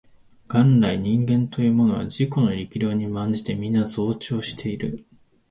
[0.47, 5.05] 元来人間というものは自己の力量に慢じてみんな増長している